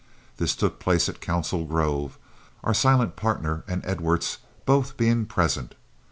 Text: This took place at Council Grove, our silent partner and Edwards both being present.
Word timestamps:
This 0.37 0.55
took 0.55 0.79
place 0.79 1.07
at 1.09 1.21
Council 1.21 1.63
Grove, 1.63 2.17
our 2.63 2.73
silent 2.73 3.15
partner 3.15 3.63
and 3.67 3.85
Edwards 3.85 4.39
both 4.65 4.97
being 4.97 5.27
present. 5.27 5.75